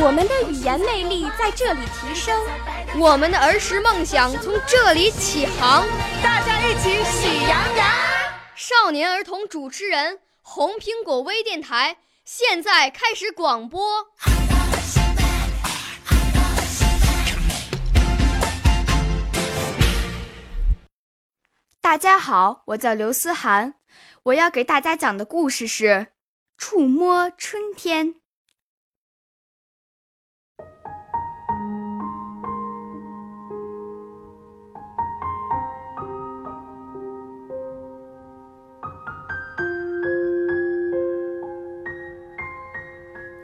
[0.00, 2.38] 我们的语言魅力在这里提升，
[2.98, 5.86] 我们的儿时梦想从这里起航。
[6.22, 7.86] 大家一起喜羊羊。
[8.54, 11.96] 少年儿童主持人，红苹果微电台。
[12.24, 14.06] 现在开始广播。
[21.80, 23.74] 大家好，我叫刘思涵，
[24.24, 25.86] 我要给大家讲的故事是
[26.58, 28.14] 《触摸春天》。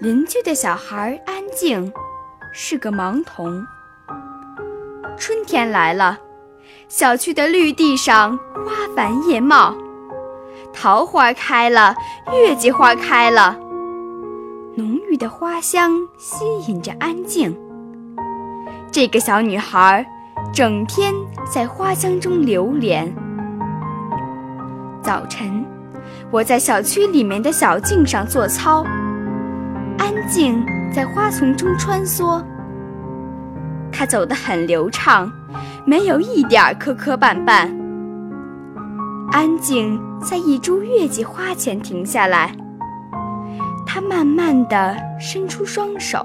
[0.00, 1.92] 邻居的小孩安静，
[2.54, 3.62] 是个盲童。
[5.18, 6.18] 春天来了，
[6.88, 8.34] 小区的绿地上
[8.64, 9.74] 花繁叶茂，
[10.72, 11.94] 桃花开了，
[12.32, 13.54] 月季花开了，
[14.74, 17.54] 浓郁的花香吸引着安静。
[18.90, 20.06] 这个小女孩
[20.50, 21.12] 整天
[21.52, 23.14] 在花香中流连。
[25.02, 25.62] 早晨，
[26.30, 28.82] 我在小区里面的小径上做操。
[30.00, 32.42] 安静在花丛中穿梭，
[33.92, 35.30] 他走得很流畅，
[35.84, 37.68] 没有一点磕磕绊绊。
[39.30, 42.50] 安静在一株月季花前停下来，
[43.86, 46.24] 他慢慢地伸出双手，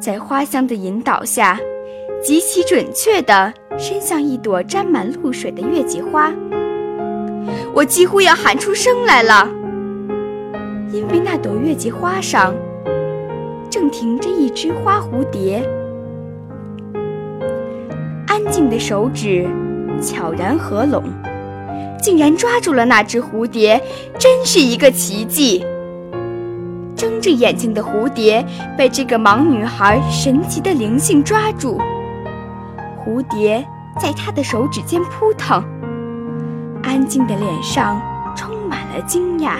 [0.00, 1.56] 在花香的引导下，
[2.20, 6.32] 极其准确地伸向一朵沾满露水的月季花。
[7.72, 9.48] 我几乎要喊出声来了。
[10.92, 12.54] 因为那朵月季花上
[13.70, 15.62] 正停着一只花蝴蝶，
[18.26, 19.46] 安静的手指
[20.00, 21.04] 悄然合拢，
[22.00, 23.82] 竟然抓住了那只蝴蝶，
[24.18, 25.64] 真是一个奇迹。
[26.94, 28.44] 睁着眼睛的蝴蝶
[28.76, 31.78] 被这个盲女孩神奇的灵性抓住，
[33.04, 33.62] 蝴蝶
[34.00, 35.62] 在她的手指间扑腾，
[36.82, 38.00] 安静的脸上
[38.34, 39.56] 充满了惊讶。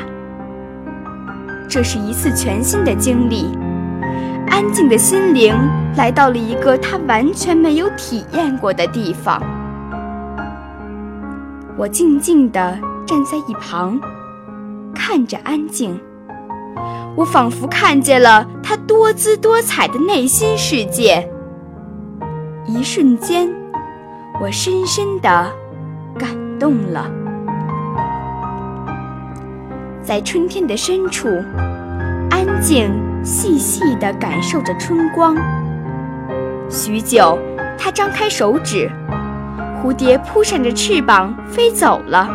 [1.69, 3.51] 这是一次全新的经历，
[4.57, 5.55] 安静的心灵
[5.99, 9.39] 来到了一个他完全没有体验过的地方。
[11.77, 12.59] 我静静地
[13.05, 14.01] 站在一旁，
[14.95, 16.01] 看着安静。
[17.15, 21.29] 我仿佛看见了他多姿多彩的内心世界。
[22.67, 23.47] 一瞬间，
[24.41, 25.53] 我深深地
[26.19, 27.07] 感动了。
[30.03, 31.29] 在春天的深处，
[32.31, 32.91] 安静
[33.27, 35.37] 细细地感受着春光。
[36.71, 37.37] 许久，
[37.77, 38.89] 它张开手指，
[39.83, 42.31] 蝴蝶扑扇着翅膀飞走了。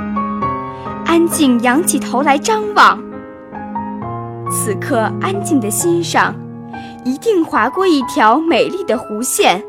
[1.06, 3.02] 安静仰起头来张望。
[4.52, 6.36] 此刻，安静的心上
[7.06, 9.64] 一定划过一条美丽的弧线。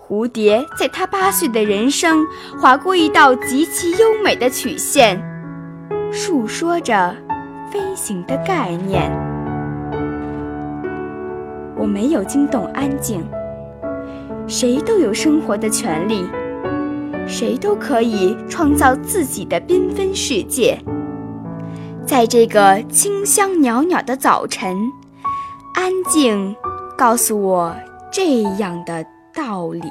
[0.00, 2.24] 蝴蝶在它八岁的人生
[2.60, 5.20] 划过一道极其优美的曲线。
[6.12, 7.12] 述说着
[7.72, 9.35] 飞行的概念。
[11.76, 13.24] 我没有惊动安静。
[14.48, 16.24] 谁都有生活的权利，
[17.26, 20.78] 谁都可以创造自己的缤纷世界。
[22.06, 24.76] 在这个清香袅袅的早晨，
[25.74, 26.54] 安静
[26.96, 27.74] 告诉我
[28.12, 29.04] 这样的
[29.34, 29.90] 道理。